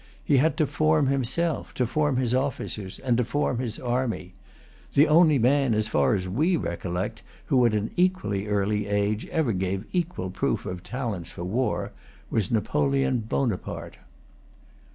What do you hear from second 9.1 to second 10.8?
ever gave equal proof